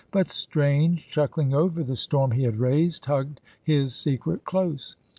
But 0.09 0.29
Strange, 0.29 1.07
chuckling 1.11 1.53
over 1.53 1.83
the 1.83 1.95
storm 1.95 2.31
he 2.31 2.41
had 2.41 2.57
raised, 2.57 3.05
hugged 3.05 3.39
his 3.63 3.93
secret 3.95 4.43
close. 4.45 4.95